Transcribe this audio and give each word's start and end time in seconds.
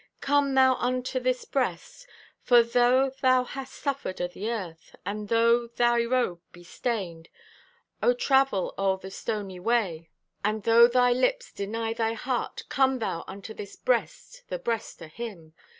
Come 0.19 0.55
thou 0.55 0.77
unto 0.77 1.19
this 1.19 1.45
breast. 1.45 2.07
For 2.41 2.63
though 2.63 3.11
thou 3.11 3.43
hast 3.43 3.75
suffered 3.75 4.19
o' 4.19 4.27
the 4.27 4.49
Earth, 4.49 4.95
And 5.05 5.27
though 5.29 5.67
thy 5.67 6.03
robe 6.05 6.41
be 6.51 6.63
stained 6.63 7.29
O' 8.01 8.15
travel 8.15 8.73
o'er 8.79 8.97
the 8.97 9.11
stoney 9.11 9.59
way, 9.59 10.09
And 10.43 10.63
though 10.63 10.87
thy 10.87 11.13
lips 11.13 11.51
deny 11.53 11.93
thy 11.93 12.13
heart, 12.13 12.63
Come 12.67 12.97
thou 12.97 13.23
unto 13.27 13.53
this 13.53 13.75
breast, 13.75 14.41
The 14.49 14.57
breast 14.57 15.03
o' 15.03 15.07
Him. 15.07 15.53